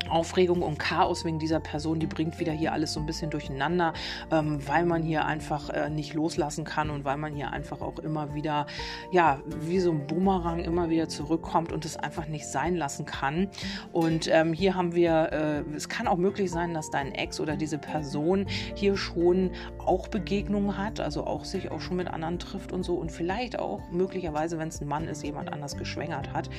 Aufregung 0.10 0.62
und 0.62 0.80
Chaos 0.80 1.26
wegen 1.26 1.40
dieser 1.40 1.60
Person, 1.60 2.00
die 2.00 2.08
bringt 2.08 2.40
wieder 2.40 2.52
hier 2.52 2.74
alles 2.74 2.94
so 2.94 3.00
ein 3.00 3.06
bisschen 3.06 3.30
durcheinander, 3.30 3.94
ähm, 4.32 4.60
weil 4.68 4.86
man 4.86 5.04
hier 5.04 5.26
einfach 5.26 5.70
äh, 5.70 5.90
nicht 5.90 6.14
loslassen 6.14 6.66
kann 6.66 6.90
und 6.90 7.06
weil 7.06 7.18
man 7.18 7.34
hier 7.34 7.52
einfach 7.52 7.82
auch 7.82 8.00
immer 8.00 8.34
wieder, 8.34 8.68
ja, 9.12 9.40
wie 9.62 9.80
so 9.80 9.92
ein 9.92 10.08
Boomerang 10.08 10.60
immer 10.60 10.90
wieder 10.90 11.08
zurückkommt 11.08 11.72
und 11.72 11.86
es 11.86 11.98
einfach 11.98 12.28
nicht 12.28 12.48
sein 12.48 12.76
lassen 12.76 13.06
kann. 13.06 13.50
Und 13.92 14.28
ähm, 14.32 14.54
hier 14.54 14.76
haben 14.76 14.94
wir, 14.94 15.32
äh, 15.32 15.76
es 15.76 15.90
kann 15.90 16.08
auch 16.08 16.18
möglich 16.18 16.52
sein, 16.52 16.74
dass 16.74 16.90
dein 16.90 17.14
Ex 17.14 17.40
oder 17.40 17.56
diese 17.56 17.78
Person 17.78 18.46
hier 18.76 18.98
schon 18.98 19.52
auch 19.78 20.08
Begegnungen 20.08 20.78
hat, 20.78 21.00
also 21.00 21.26
auch 21.26 21.46
sich 21.46 21.72
auch 21.72 21.82
schon 21.82 21.98
mit 21.98 22.08
anderen 22.08 22.40
trifft 22.40 22.72
und 22.72 22.84
so 22.84 22.96
und 22.96 23.12
vielleicht 23.12 23.58
auch 23.60 23.82
möglicherweise, 23.92 24.58
wenn 24.58 24.70
es 24.70 24.82
ein 24.82 24.88
Mann 24.88 25.08
ist, 25.08 25.24
jemand 25.24 25.52
anders 25.52 25.78
geschwängert 25.78 26.34
hat. 26.34 26.50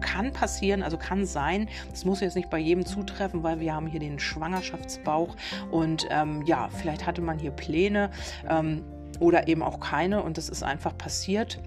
Kann 0.00 0.32
passieren, 0.32 0.82
also 0.82 0.96
kann 0.96 1.24
sein, 1.24 1.68
das 1.90 2.04
muss 2.04 2.20
jetzt 2.20 2.36
nicht 2.36 2.50
bei 2.50 2.58
jedem 2.58 2.77
jedem 2.78 2.86
zutreffen, 2.86 3.42
weil 3.42 3.60
wir 3.60 3.74
haben 3.74 3.86
hier 3.86 4.00
den 4.00 4.18
Schwangerschaftsbauch 4.18 5.36
und 5.70 6.06
ähm, 6.10 6.42
ja, 6.46 6.68
vielleicht 6.68 7.06
hatte 7.06 7.22
man 7.22 7.38
hier 7.38 7.50
Pläne 7.50 8.10
ähm, 8.48 8.84
oder 9.20 9.48
eben 9.48 9.62
auch 9.62 9.80
keine 9.80 10.22
und 10.22 10.38
das 10.38 10.48
ist 10.48 10.62
einfach 10.62 10.96
passiert. 10.96 11.58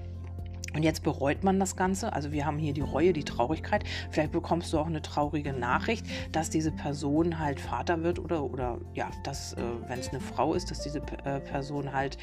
Und 0.74 0.84
jetzt 0.84 1.04
bereut 1.04 1.44
man 1.44 1.60
das 1.60 1.76
Ganze. 1.76 2.14
Also 2.14 2.32
wir 2.32 2.46
haben 2.46 2.58
hier 2.58 2.74
die 2.74 2.82
Reue, 2.82 3.12
die 3.12 3.26
Traurigkeit. 3.26 3.84
Vielleicht 4.10 4.32
bekommst 4.32 4.72
du 4.72 4.80
auch 4.80 4.88
eine 4.88 5.02
traurige 5.02 5.52
Nachricht, 5.52 6.06
dass 6.32 6.50
diese 6.50 6.72
Person 6.72 7.40
halt 7.40 7.60
Vater 7.60 8.04
wird 8.04 8.20
oder, 8.20 8.44
oder 8.44 8.78
ja, 8.94 9.10
dass, 9.24 9.54
äh, 9.54 9.62
wenn 9.88 10.00
es 10.00 10.10
eine 10.10 10.22
Frau 10.22 10.54
ist, 10.54 10.72
dass 10.72 10.82
diese 10.82 11.00
äh, 11.26 11.42
Person 11.42 11.92
halt 11.92 12.18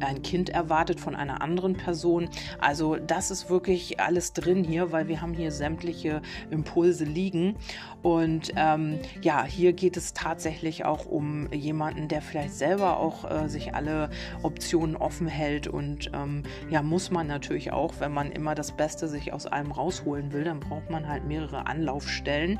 ein 0.00 0.22
Kind 0.22 0.50
erwartet 0.50 1.00
von 1.00 1.16
einer 1.16 1.40
anderen 1.40 1.76
Person. 1.76 2.28
Also 2.60 2.96
das 2.96 3.30
ist 3.30 3.48
wirklich 3.48 4.00
alles 4.00 4.34
drin 4.34 4.64
hier, 4.64 4.92
weil 4.92 5.08
wir 5.08 5.22
haben 5.22 5.32
hier 5.32 5.50
sämtliche 5.50 6.20
Impulse 6.50 7.04
liegen. 7.04 7.56
Und 8.02 8.52
ähm, 8.56 8.98
ja, 9.22 9.44
hier 9.44 9.72
geht 9.72 9.96
es 9.96 10.12
tatsächlich 10.12 10.84
auch 10.84 11.06
um 11.06 11.50
jemanden, 11.52 12.08
der 12.08 12.20
vielleicht 12.20 12.52
selber 12.52 12.98
auch 12.98 13.30
äh, 13.30 13.48
sich 13.48 13.74
alle 13.74 14.10
Optionen 14.42 14.94
offen 14.94 15.26
hält. 15.26 15.68
Und 15.68 16.10
ähm, 16.12 16.42
ja, 16.68 16.82
muss 16.82 17.10
man 17.10 17.26
natürlich 17.26 17.72
auch 17.72 17.93
auch, 17.94 18.00
wenn 18.00 18.12
man 18.12 18.32
immer 18.32 18.54
das 18.54 18.72
Beste 18.72 19.08
sich 19.08 19.32
aus 19.32 19.46
allem 19.46 19.72
rausholen 19.72 20.32
will, 20.32 20.44
dann 20.44 20.60
braucht 20.60 20.90
man 20.90 21.08
halt 21.08 21.24
mehrere 21.24 21.66
Anlaufstellen 21.66 22.58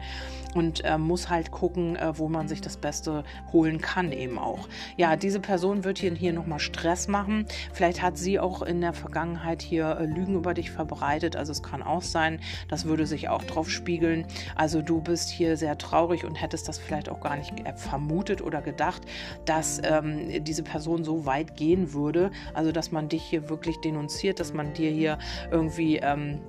und 0.55 0.85
äh, 0.85 0.99
muss 0.99 1.29
halt 1.29 1.51
gucken, 1.51 1.97
äh, 1.97 2.17
wo 2.19 2.29
man 2.29 2.49
sich 2.49 2.61
das 2.61 2.77
Beste 2.77 3.25
holen 3.53 3.81
kann 3.81 4.13
eben 4.13 4.39
auch. 4.39 4.69
Ja, 4.97 5.17
diese 5.17 5.41
Person 5.41 5.85
wird 5.85 5.99
hier, 5.99 6.15
hier 6.15 6.33
nochmal 6.33 6.61
Stress 6.61 7.09
machen. 7.09 7.47
Vielleicht 7.73 8.03
hat 8.03 8.17
sie 8.17 8.39
auch 8.39 8.63
in 8.63 8.81
der 8.81 8.93
Vergangenheit 8.93 9.63
hier 9.63 9.99
äh, 9.99 10.07
Lügen 10.07 10.37
über 10.37 10.55
dich 10.55 10.71
verbreitet. 10.71 11.37
Also 11.37 11.53
es 11.53 11.63
kann 11.63 11.83
auch 11.83 12.03
sein, 12.03 12.41
das 12.69 12.85
würde 12.85 13.07
sich 13.07 13.29
auch 13.29 13.43
drauf 13.43 13.71
spiegeln. 13.71 14.27
Also 14.55 14.83
du 14.83 15.01
bist 15.01 15.31
hier 15.31 15.57
sehr 15.57 15.77
traurig 15.79 16.25
und 16.25 16.41
hättest 16.41 16.69
das 16.69 16.79
vielleicht 16.79 17.09
auch 17.09 17.21
gar 17.21 17.37
nicht 17.37 17.53
äh, 17.67 17.75
vermutet 17.77 18.43
oder 18.43 18.63
gedacht, 18.63 19.03
dass 19.45 19.81
ähm, 19.85 20.45
diese 20.45 20.63
Person 20.63 21.05
so 21.05 21.27
weit 21.27 21.57
gehen 21.57 21.93
würde. 21.93 22.31
Also 22.53 22.73
dass 22.73 22.93
man 22.93 23.09
dich 23.09 23.23
hier 23.23 23.49
wirklich 23.49 23.81
denunziert, 23.81 24.39
dass 24.39 24.53
man 24.55 24.73
dir 24.73 24.91
hier 24.91 25.19
irgendwie 25.51 25.97
ähm, 25.99 26.41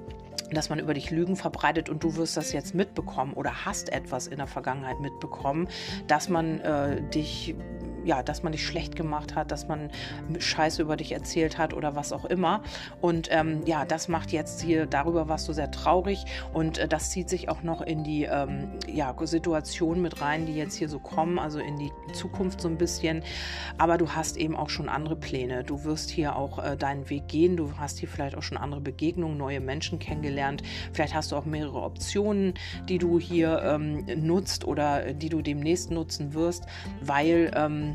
dass 0.51 0.69
man 0.69 0.79
über 0.79 0.93
dich 0.93 1.11
Lügen 1.11 1.35
verbreitet 1.35 1.89
und 1.89 2.03
du 2.03 2.15
wirst 2.15 2.37
das 2.37 2.51
jetzt 2.53 2.75
mitbekommen 2.75 3.33
oder 3.33 3.65
hast 3.65 3.91
etwas 3.91 4.27
in 4.27 4.37
der 4.37 4.47
Vergangenheit 4.47 4.99
mitbekommen, 4.99 5.67
dass 6.07 6.29
man 6.29 6.59
äh, 6.61 7.01
dich 7.09 7.55
ja, 8.05 8.23
dass 8.23 8.43
man 8.43 8.51
dich 8.51 8.65
schlecht 8.65 8.95
gemacht 8.95 9.35
hat, 9.35 9.51
dass 9.51 9.67
man 9.67 9.89
Scheiße 10.37 10.81
über 10.81 10.95
dich 10.95 11.11
erzählt 11.11 11.57
hat 11.57 11.73
oder 11.73 11.95
was 11.95 12.13
auch 12.13 12.25
immer. 12.25 12.61
Und 13.01 13.27
ähm, 13.31 13.61
ja, 13.65 13.83
das 13.83 14.07
macht 14.07 14.31
jetzt 14.31 14.61
hier, 14.61 14.85
darüber 14.85 15.27
warst 15.27 15.47
du 15.47 15.53
sehr 15.53 15.71
traurig 15.71 16.25
und 16.53 16.77
äh, 16.77 16.87
das 16.87 17.09
zieht 17.09 17.29
sich 17.29 17.49
auch 17.49 17.63
noch 17.63 17.81
in 17.81 18.03
die 18.03 18.23
ähm, 18.23 18.69
ja, 18.87 19.13
Situation 19.23 20.01
mit 20.01 20.21
rein, 20.21 20.45
die 20.45 20.53
jetzt 20.53 20.75
hier 20.75 20.87
so 20.87 20.99
kommen, 20.99 21.39
also 21.39 21.59
in 21.59 21.77
die 21.77 21.91
Zukunft 22.13 22.61
so 22.61 22.67
ein 22.67 22.77
bisschen. 22.77 23.23
Aber 23.77 23.97
du 23.97 24.11
hast 24.11 24.37
eben 24.37 24.55
auch 24.55 24.69
schon 24.69 24.87
andere 24.87 25.15
Pläne. 25.15 25.63
Du 25.63 25.83
wirst 25.83 26.09
hier 26.09 26.35
auch 26.35 26.63
äh, 26.63 26.77
deinen 26.77 27.09
Weg 27.09 27.27
gehen. 27.27 27.57
Du 27.57 27.77
hast 27.77 27.99
hier 27.99 28.07
vielleicht 28.07 28.37
auch 28.37 28.43
schon 28.43 28.57
andere 28.57 28.81
Begegnungen, 28.81 29.37
neue 29.37 29.59
Menschen 29.59 29.97
kennengelernt. 29.97 30.61
Vielleicht 30.93 31.15
hast 31.15 31.31
du 31.31 31.35
auch 31.35 31.45
mehrere 31.45 31.81
Optionen, 31.81 32.53
die 32.87 32.99
du 32.99 33.19
hier 33.19 33.61
ähm, 33.63 34.05
nutzt 34.15 34.65
oder 34.65 35.13
die 35.13 35.29
du 35.29 35.41
demnächst 35.41 35.89
nutzen 35.89 36.33
wirst, 36.33 36.65
weil 37.01 37.51
ähm, 37.55 37.94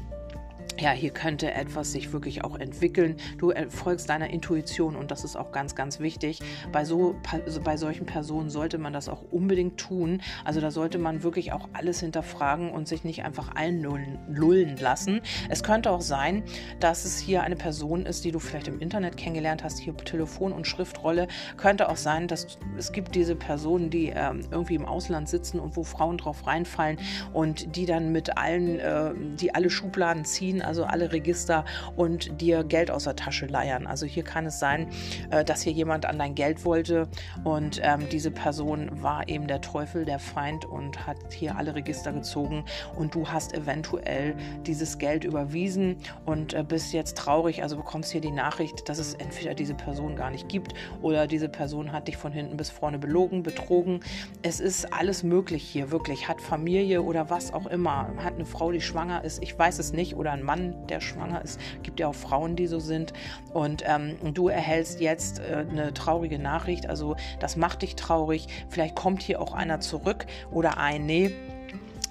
ja, 0.79 0.93
hier 0.93 1.11
könnte 1.11 1.53
etwas 1.53 1.93
sich 1.93 2.13
wirklich 2.13 2.45
auch 2.45 2.59
entwickeln. 2.59 3.17
Du 3.39 3.53
folgst 3.69 4.09
deiner 4.09 4.31
Intuition 4.31 4.97
und 4.97 5.11
das 5.11 5.25
ist 5.25 5.37
auch 5.37 5.53
ganz, 5.53 5.75
ganz 5.75 6.01
wichtig. 6.01 6.41
Bei, 6.73 6.85
so, 6.85 7.17
bei 7.65 7.77
solchen 7.77 8.07
Personen 8.07 8.51
sollte 8.51 8.79
man 8.79 8.93
das 8.93 9.09
auch 9.09 9.23
unbedingt 9.31 9.79
tun. 9.79 10.23
Also 10.45 10.61
da 10.61 10.71
sollte 10.71 10.99
man 10.99 11.23
wirklich 11.23 11.53
auch 11.53 11.69
alles 11.73 12.01
hinterfragen 12.01 12.71
und 12.71 12.89
sich 12.89 13.05
nicht 13.05 13.25
einfach 13.25 13.55
einlullen 13.55 14.77
lassen. 14.79 15.21
Es 15.49 15.63
könnte 15.63 15.91
auch 15.91 16.01
sein, 16.01 16.43
dass 16.79 17.05
es 17.05 17.19
hier 17.19 17.43
eine 17.43 17.57
Person 17.57 18.07
ist, 18.07 18.25
die 18.25 18.33
du 18.33 18.39
vielleicht 18.39 18.69
im 18.69 18.81
Internet 18.81 19.17
kennengelernt 19.17 19.65
hast, 19.65 19.79
hier 19.79 19.97
Telefon- 19.97 20.53
und 20.53 20.67
Schriftrolle. 20.67 21.29
Könnte 21.57 21.89
auch 21.89 21.97
sein, 21.97 22.29
dass 22.29 22.59
es 22.79 22.93
gibt 22.93 23.15
diese 23.15 23.35
Personen, 23.37 23.91
die 23.91 24.13
ähm, 24.15 24.41
irgendwie 24.51 24.75
im 24.75 24.87
Ausland 24.87 25.29
sitzen 25.29 25.61
und 25.61 25.77
wo 25.77 25.85
Frauen 25.85 26.19
drauf 26.19 26.47
reinfallen 26.47 26.99
und 27.33 27.77
die 27.77 27.87
dann 27.87 28.13
mit 28.13 28.37
allen, 28.37 28.79
äh, 28.79 29.13
die 29.37 29.55
alle 29.55 29.71
Schubladen 29.71 30.25
ziehen 30.25 30.60
also 30.63 30.85
alle 30.85 31.13
Register 31.13 31.65
und 31.97 32.41
dir 32.41 32.65
Geld 32.65 32.91
aus 32.91 33.05
der 33.05 33.17
Tasche 33.17 33.47
leiern. 33.47 33.87
Also 33.87 34.07
hier 34.07 34.25
kann 34.25 34.47
es 34.47 34.59
sein, 34.59 34.89
äh, 35.31 35.45
dass 35.45 35.63
hier 35.63 35.73
jemand 35.73 36.07
an 36.07 36.19
dein 36.19 36.35
Geld 36.35 36.65
wollte 36.65 37.09
und 37.45 37.81
ähm, 37.83 38.09
diese 38.11 38.31
Person 38.31 39.03
war 39.03 39.29
eben 39.29 39.47
der 39.47 39.61
Teufel, 39.61 40.05
der 40.05 40.19
Feind 40.19 40.65
und 40.65 41.07
hat 41.07 41.17
hier 41.33 41.57
alle 41.57 41.75
Register 41.75 42.13
gezogen 42.13 42.65
und 42.97 43.15
du 43.15 43.29
hast 43.29 43.55
eventuell 43.55 44.35
dieses 44.67 44.99
Geld 44.99 45.25
überwiesen 45.25 45.97
und 46.27 46.55
äh, 46.55 46.63
bist 46.63 46.93
jetzt 46.93 47.17
traurig, 47.17 47.63
also 47.63 47.77
bekommst 47.77 48.13
hier 48.13 48.21
die 48.21 48.31
Nachricht, 48.31 48.89
dass 48.89 48.99
es 48.99 49.15
entweder 49.15 49.55
diese 49.55 49.75
Person 49.75 50.17
gar 50.17 50.31
nicht 50.31 50.49
gibt 50.49 50.75
oder 51.03 51.27
diese 51.27 51.49
Person 51.49 51.93
hat 51.93 52.09
dich 52.09 52.17
von 52.17 52.33
hinten 52.33 52.57
bis 52.57 52.71
vorne 52.71 52.99
belogen, 52.99 53.43
betrogen. 53.43 54.01
Es 54.43 54.61
ist 54.61 54.93
alles 54.93 55.23
möglich 55.23 55.63
hier, 55.63 55.91
wirklich. 55.91 56.29
Hat 56.29 56.41
Familie 56.41 57.03
oder 57.03 57.31
was 57.31 57.53
auch 57.53 57.67
immer, 57.67 58.13
hat 58.19 58.35
eine 58.35 58.45
Frau, 58.45 58.73
die 58.73 58.81
schwanger 58.81 59.25
ist, 59.25 59.43
ich 59.43 59.59
weiß 59.59 59.79
es 59.79 59.93
nicht, 59.93 60.17
oder 60.17 60.33
ein 60.33 60.43
Mann, 60.43 60.50
Mann, 60.51 60.75
der 60.89 61.01
schwanger 61.01 61.43
ist. 61.43 61.61
Gibt 61.85 62.01
ja 62.01 62.09
auch 62.09 62.15
Frauen, 62.15 62.57
die 62.57 62.67
so 62.67 62.81
sind. 62.81 63.13
Und 63.53 63.85
ähm, 63.87 64.17
du 64.35 64.49
erhältst 64.49 65.01
jetzt 65.01 65.39
äh, 65.39 65.65
eine 65.71 65.95
traurige 65.95 66.41
Nachricht. 66.41 66.89
Also 66.89 67.15
das 67.39 67.55
macht 67.55 67.83
dich 67.83 67.95
traurig. 67.95 68.49
Vielleicht 68.69 68.97
kommt 68.97 69.23
hier 69.23 69.41
auch 69.41 69.55
einer 69.55 69.79
zurück 69.79 70.27
oder 70.51 70.77
ein, 70.77 71.07
nee 71.07 71.33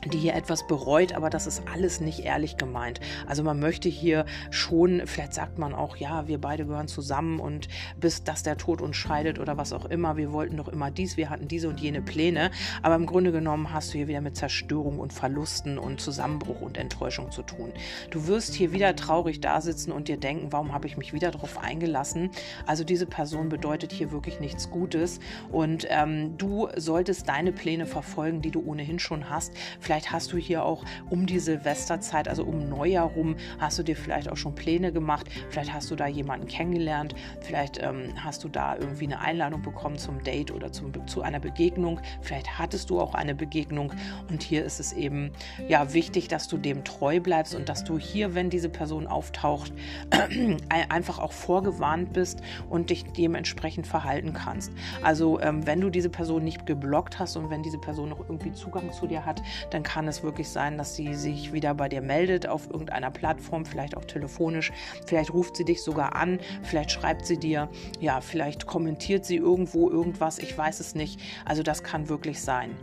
die 0.06 0.18
hier 0.18 0.34
etwas 0.34 0.65
bereut, 0.65 1.13
aber 1.13 1.29
das 1.29 1.48
ist 1.48 1.63
alles 1.74 2.00
nicht 2.00 2.22
ehrlich 2.22 2.58
gemeint. 2.58 3.00
Also 3.27 3.44
man 3.44 3.60
möchte 3.60 3.89
hier 3.89 4.25
schon, 4.50 5.01
vielleicht 5.06 5.34
sagt 5.34 5.60
man 5.60 5.74
auch, 5.74 5.98
ja, 5.98 6.27
wir 6.27 6.39
beide 6.39 6.65
gehören 6.65 6.88
zusammen 6.88 7.39
und 7.39 7.68
bis 8.00 8.24
dass 8.24 8.44
der 8.44 8.58
Tod 8.58 8.82
uns 8.82 8.96
scheidet 8.96 9.39
oder 9.39 9.58
was 9.58 9.74
auch 9.74 9.86
immer, 9.86 10.18
wir 10.18 10.32
wollten 10.32 10.58
doch 10.58 10.68
immer 10.68 10.91
dies, 10.91 11.18
wir 11.18 11.29
hatten 11.29 11.48
diese 11.48 11.68
und 11.70 11.79
jene 11.79 12.01
Pläne, 12.01 12.51
aber 12.82 12.96
im 12.96 13.06
Grunde 13.06 13.32
genommen 13.32 13.74
hast 13.74 13.94
du 13.94 13.98
hier 13.98 14.08
wieder 14.08 14.22
mit 14.22 14.38
Zerstörung 14.38 15.00
und 15.00 15.12
Verlusten 15.12 15.77
und 15.77 16.00
Zusammenbruch 16.00 16.62
und 16.62 16.77
Enttäuschung 16.77 17.32
zu 17.32 17.44
tun. 17.44 17.74
Du 18.10 18.27
wirst 18.27 18.53
hier 18.53 18.72
wieder 18.72 18.96
traurig 18.96 19.41
da 19.41 19.62
sitzen 19.62 19.91
und 19.91 20.08
dir 20.08 20.18
denken, 20.18 20.51
warum 20.51 20.74
habe 20.74 20.88
ich 20.88 20.98
mich 20.98 21.13
wieder 21.13 21.32
darauf 21.32 21.58
eingelassen? 21.58 22.32
Also 22.65 22.84
diese 22.84 23.06
Person 23.06 23.50
bedeutet 23.50 23.91
hier 23.91 24.12
wirklich 24.12 24.39
nichts 24.39 24.70
Gutes 24.70 25.20
und 25.51 25.86
ähm, 25.89 26.38
du 26.38 26.70
solltest 26.77 27.27
deine 27.27 27.51
Pläne 27.51 27.86
verfolgen, 27.86 28.41
die 28.41 28.51
du 28.51 28.63
ohnehin 28.65 29.00
schon 29.00 29.29
hast. 29.29 29.53
Vielleicht 29.89 30.12
hast 30.12 30.31
du 30.34 30.38
hier 30.38 30.63
auch 30.63 30.84
um 31.10 31.25
die 31.25 31.39
Silvesterzeit, 31.39 32.27
also 32.27 32.43
um 32.43 32.69
Neujahr 32.69 33.08
rum, 33.08 33.36
hast 33.58 33.79
du 33.79 33.84
dir 33.84 33.96
vielleicht 33.96 34.29
auch 34.29 34.38
schon 34.38 34.53
Pläne 34.53 34.93
gemacht. 34.93 35.25
Vielleicht 35.50 35.74
hast 35.74 35.89
du 35.89 35.96
da 35.96 36.05
jemanden 36.05 36.46
kennengelernt. 36.46 37.15
Vielleicht 37.41 37.81
ähm, 37.81 38.13
hast 38.15 38.43
du 38.43 38.50
da 38.50 38.77
irgendwie 38.77 39.05
eine 39.05 39.19
Einladung 39.19 39.63
bekommen 39.63 39.98
zum 39.98 40.24
Date 40.24 40.51
oder 40.51 40.72
zum, 40.72 40.91
zu 41.08 41.24
einer 41.24 41.39
Begegnung. 41.39 42.00
Vielleicht 42.22 42.60
hattest 42.60 42.91
du 42.91 43.01
auch 43.01 43.15
eine 43.15 43.34
Begegnung. 43.34 43.91
Und 44.29 44.43
hier 44.43 44.63
ist 44.63 44.79
es 44.79 44.93
eben 44.93 45.31
ja 45.67 45.91
wichtig, 45.91 46.27
dass 46.27 46.48
du 46.48 46.60
dem 46.60 46.84
treu 46.84 47.19
bleibst 47.19 47.55
und 47.55 47.67
dass 47.67 47.84
du 47.84 47.98
hier, 47.98 48.36
wenn 48.36 48.51
diese 48.51 48.69
Person 48.69 49.08
auftaucht, 49.08 49.74
einfach 50.69 51.17
auch 51.17 51.31
vorgewarnt 51.31 52.13
bist 52.13 52.41
und 52.69 52.91
dich 52.91 53.05
dementsprechend 53.05 53.88
verhalten 53.88 54.34
kannst. 54.34 54.72
Also 55.01 55.39
ähm, 55.39 55.65
wenn 55.65 55.81
du 55.81 55.89
diese 55.89 56.10
Person 56.10 56.43
nicht 56.43 56.67
geblockt 56.67 57.17
hast 57.17 57.38
und 57.38 57.50
wenn 57.50 57.63
diese 57.63 57.79
Person 57.79 58.10
noch 58.10 58.19
irgendwie 58.19 58.53
Zugang 58.53 58.91
zu 58.91 59.08
dir 59.08 59.25
hat, 59.25 59.41
dann 59.72 59.78
dann 59.79 59.83
kann 59.83 60.09
es 60.09 60.24
wirklich 60.24 60.50
sein, 60.50 60.77
dass 60.77 60.95
sie 60.95 61.13
sich 61.13 61.53
wieder 61.53 61.74
bei 61.74 61.88
dir 61.88 62.01
meldet 62.01 62.48
auf 62.48 62.69
irgendeiner 62.69 63.12
Plattform, 63.12 63.65
vielleicht 63.65 63.95
auch 63.95 64.03
telefonisch. 64.03 64.74
Vielleicht 65.05 65.33
ruft 65.33 65.55
sie 65.55 65.63
dich 65.63 65.81
sogar 65.83 66.17
an, 66.17 66.39
vielleicht 66.63 66.91
schreibt 66.91 67.25
sie 67.25 67.38
dir, 67.38 67.69
ja, 68.01 68.19
vielleicht 68.19 68.65
kommentiert 68.65 69.24
sie 69.24 69.38
irgendwo 69.38 69.89
irgendwas, 69.89 70.38
ich 70.38 70.57
weiß 70.57 70.81
es 70.81 70.95
nicht. 70.95 71.21
Also 71.45 71.63
das 71.63 71.81
kann 71.81 72.09
wirklich 72.09 72.41
sein. 72.41 72.75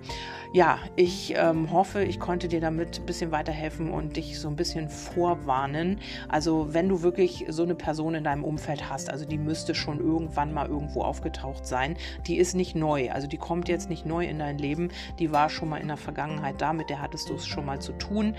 Ja, 0.53 0.79
ich 0.95 1.35
ähm, 1.37 1.71
hoffe, 1.71 2.05
ich 2.05 2.19
konnte 2.19 2.49
dir 2.49 2.61
damit 2.61 3.00
ein 3.00 3.05
bisschen 3.05 3.31
weiterhelfen 3.31 3.91
und 3.91 4.17
dich 4.17 4.38
so 4.38 4.49
ein 4.49 4.57
bisschen 4.57 4.88
vorwarnen. 4.88 5.99
Also 6.29 6.73
wenn 6.73 6.88
du 6.88 7.03
wirklich 7.03 7.45
so 7.49 7.62
eine 7.62 7.75
Person 7.75 8.15
in 8.15 8.25
deinem 8.25 8.45
Umfeld 8.45 8.88
hast, 8.88 9.11
also 9.11 9.26
die 9.26 9.38
müsste 9.38 9.75
schon 9.75 10.00
irgendwann 10.00 10.55
mal 10.55 10.67
irgendwo 10.67 11.03
aufgetaucht 11.03 11.67
sein, 11.67 11.97
die 12.26 12.38
ist 12.38 12.55
nicht 12.55 12.75
neu. 12.75 13.11
Also 13.11 13.26
die 13.26 13.37
kommt 13.37 13.69
jetzt 13.69 13.91
nicht 13.91 14.07
neu 14.07 14.25
in 14.25 14.38
dein 14.38 14.57
Leben, 14.57 14.88
die 15.19 15.31
war 15.31 15.50
schon 15.50 15.69
mal 15.69 15.79
in 15.79 15.88
der 15.88 15.99
Vergangenheit 15.99 16.61
da, 16.61 16.73
mit 16.87 16.90
der 16.90 17.02
hattest 17.02 17.28
du 17.28 17.35
es 17.35 17.47
schon 17.47 17.66
mal 17.66 17.81
zu 17.81 17.93
tun. 17.93 18.37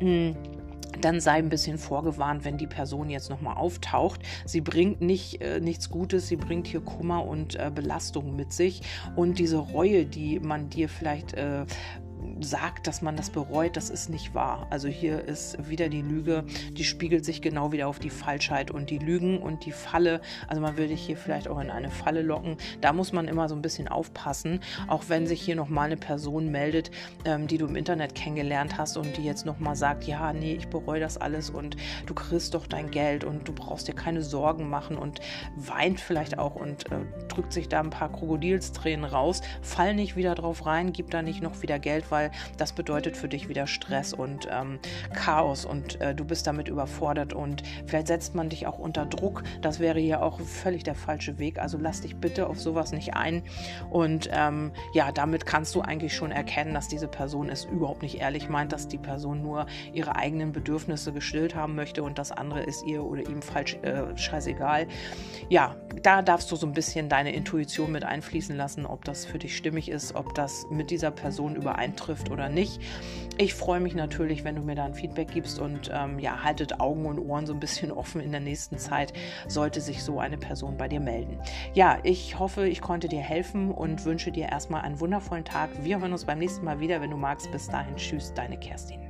Hm 0.00 0.34
dann 1.00 1.20
sei 1.20 1.34
ein 1.34 1.48
bisschen 1.48 1.78
vorgewarnt, 1.78 2.44
wenn 2.44 2.58
die 2.58 2.66
Person 2.66 3.10
jetzt 3.10 3.30
nochmal 3.30 3.56
auftaucht. 3.56 4.22
Sie 4.44 4.60
bringt 4.60 5.00
nicht, 5.00 5.40
äh, 5.40 5.60
nichts 5.60 5.88
Gutes, 5.88 6.26
sie 6.26 6.34
bringt 6.34 6.66
hier 6.66 6.80
Kummer 6.80 7.24
und 7.24 7.54
äh, 7.54 7.70
Belastung 7.72 8.34
mit 8.34 8.52
sich. 8.52 8.82
Und 9.14 9.38
diese 9.38 9.58
Reue, 9.58 10.04
die 10.04 10.40
man 10.40 10.68
dir 10.68 10.88
vielleicht 10.88 11.34
äh, 11.34 11.64
sagt, 12.42 12.86
dass 12.86 13.02
man 13.02 13.16
das 13.16 13.30
bereut, 13.30 13.76
das 13.76 13.90
ist 13.90 14.08
nicht 14.08 14.34
wahr. 14.34 14.66
Also 14.70 14.88
hier 14.88 15.24
ist 15.24 15.68
wieder 15.68 15.88
die 15.88 16.02
Lüge, 16.02 16.44
die 16.72 16.84
spiegelt 16.84 17.24
sich 17.24 17.42
genau 17.42 17.72
wieder 17.72 17.88
auf 17.88 17.98
die 17.98 18.10
Falschheit 18.10 18.70
und 18.70 18.90
die 18.90 18.98
Lügen 18.98 19.38
und 19.38 19.64
die 19.64 19.72
Falle. 19.72 20.20
Also 20.48 20.60
man 20.60 20.76
will 20.76 20.88
dich 20.88 21.02
hier 21.02 21.16
vielleicht 21.16 21.48
auch 21.48 21.60
in 21.60 21.70
eine 21.70 21.90
Falle 21.90 22.22
locken. 22.22 22.56
Da 22.80 22.92
muss 22.92 23.12
man 23.12 23.28
immer 23.28 23.48
so 23.48 23.54
ein 23.54 23.62
bisschen 23.62 23.88
aufpassen, 23.88 24.60
auch 24.88 25.04
wenn 25.08 25.26
sich 25.26 25.40
hier 25.40 25.56
nochmal 25.56 25.86
eine 25.86 25.96
Person 25.96 26.50
meldet, 26.50 26.90
ähm, 27.24 27.46
die 27.46 27.58
du 27.58 27.66
im 27.66 27.76
Internet 27.76 28.14
kennengelernt 28.14 28.78
hast 28.78 28.96
und 28.96 29.16
die 29.16 29.24
jetzt 29.24 29.46
nochmal 29.46 29.76
sagt, 29.76 30.04
ja, 30.04 30.32
nee, 30.32 30.54
ich 30.54 30.68
bereue 30.68 31.00
das 31.00 31.18
alles 31.18 31.50
und 31.50 31.76
du 32.06 32.14
kriegst 32.14 32.54
doch 32.54 32.66
dein 32.66 32.90
Geld 32.90 33.24
und 33.24 33.46
du 33.46 33.52
brauchst 33.52 33.88
dir 33.88 33.94
keine 33.94 34.22
Sorgen 34.22 34.68
machen 34.68 34.96
und 34.96 35.20
weint 35.56 36.00
vielleicht 36.00 36.38
auch 36.38 36.54
und 36.54 36.90
äh, 36.90 37.00
drückt 37.28 37.52
sich 37.52 37.68
da 37.68 37.80
ein 37.80 37.90
paar 37.90 38.10
Krokodilstränen 38.10 39.04
raus. 39.04 39.42
Fall 39.62 39.94
nicht 39.94 40.16
wieder 40.16 40.34
drauf 40.34 40.66
rein, 40.66 40.92
gib 40.92 41.10
da 41.10 41.22
nicht 41.22 41.42
noch 41.42 41.62
wieder 41.62 41.78
Geld, 41.78 42.10
weil 42.10 42.29
Mal, 42.30 42.56
das 42.56 42.72
bedeutet 42.72 43.16
für 43.16 43.28
dich 43.28 43.48
wieder 43.48 43.66
Stress 43.66 44.12
und 44.12 44.48
ähm, 44.50 44.78
Chaos 45.14 45.64
und 45.64 46.00
äh, 46.00 46.14
du 46.14 46.24
bist 46.24 46.46
damit 46.46 46.68
überfordert 46.68 47.32
und 47.32 47.62
vielleicht 47.86 48.06
setzt 48.06 48.34
man 48.34 48.48
dich 48.48 48.66
auch 48.66 48.78
unter 48.78 49.06
Druck. 49.06 49.42
Das 49.62 49.80
wäre 49.80 49.98
hier 49.98 50.22
auch 50.22 50.40
völlig 50.40 50.82
der 50.84 50.94
falsche 50.94 51.38
Weg. 51.38 51.58
Also 51.58 51.78
lass 51.78 52.00
dich 52.00 52.16
bitte 52.16 52.48
auf 52.48 52.60
sowas 52.60 52.92
nicht 52.92 53.14
ein. 53.14 53.42
Und 53.90 54.28
ähm, 54.32 54.72
ja, 54.92 55.12
damit 55.12 55.46
kannst 55.46 55.74
du 55.74 55.80
eigentlich 55.80 56.14
schon 56.14 56.30
erkennen, 56.30 56.74
dass 56.74 56.88
diese 56.88 57.08
Person 57.08 57.48
es 57.48 57.64
überhaupt 57.64 58.02
nicht 58.02 58.20
ehrlich 58.20 58.48
meint, 58.48 58.72
dass 58.72 58.88
die 58.88 58.98
Person 58.98 59.42
nur 59.42 59.66
ihre 59.92 60.16
eigenen 60.16 60.52
Bedürfnisse 60.52 61.12
gestillt 61.12 61.54
haben 61.54 61.74
möchte 61.74 62.02
und 62.02 62.18
das 62.18 62.32
andere 62.32 62.62
ist 62.62 62.84
ihr 62.84 63.04
oder 63.04 63.28
ihm 63.28 63.42
falsch 63.42 63.74
äh, 63.82 64.16
scheißegal. 64.16 64.86
Ja, 65.50 65.74
da 66.04 66.22
darfst 66.22 66.52
du 66.52 66.54
so 66.54 66.64
ein 66.64 66.74
bisschen 66.74 67.08
deine 67.08 67.32
Intuition 67.34 67.90
mit 67.90 68.04
einfließen 68.04 68.56
lassen, 68.56 68.86
ob 68.86 69.04
das 69.04 69.26
für 69.26 69.40
dich 69.40 69.56
stimmig 69.56 69.88
ist, 69.90 70.14
ob 70.14 70.32
das 70.36 70.64
mit 70.70 70.92
dieser 70.92 71.10
Person 71.10 71.56
übereintrifft 71.56 72.30
oder 72.30 72.48
nicht. 72.48 72.80
Ich 73.36 73.54
freue 73.54 73.80
mich 73.80 73.96
natürlich, 73.96 74.44
wenn 74.44 74.54
du 74.54 74.62
mir 74.62 74.76
da 74.76 74.84
ein 74.84 74.94
Feedback 74.94 75.32
gibst 75.32 75.58
und 75.58 75.90
ähm, 75.92 76.20
ja, 76.20 76.44
haltet 76.44 76.78
Augen 76.78 77.04
und 77.04 77.18
Ohren 77.18 77.46
so 77.46 77.52
ein 77.52 77.58
bisschen 77.58 77.90
offen 78.00 78.20
in 78.20 78.30
der 78.30 78.40
nächsten 78.40 78.78
Zeit, 78.78 79.12
sollte 79.48 79.80
sich 79.80 80.04
so 80.04 80.20
eine 80.20 80.38
Person 80.38 80.76
bei 80.76 80.86
dir 80.86 81.00
melden. 81.00 81.40
Ja, 81.74 81.98
ich 82.04 82.38
hoffe, 82.38 82.68
ich 82.68 82.80
konnte 82.80 83.08
dir 83.08 83.20
helfen 83.20 83.72
und 83.72 84.04
wünsche 84.04 84.30
dir 84.30 84.50
erstmal 84.50 84.82
einen 84.82 85.00
wundervollen 85.00 85.44
Tag. 85.44 85.70
Wir 85.82 85.98
hören 85.98 86.12
uns 86.12 86.26
beim 86.26 86.38
nächsten 86.38 86.64
Mal 86.64 86.78
wieder, 86.78 87.00
wenn 87.00 87.10
du 87.10 87.16
magst. 87.16 87.50
Bis 87.50 87.66
dahin, 87.66 87.96
tschüss, 87.96 88.32
deine 88.34 88.56
Kerstin. 88.56 89.00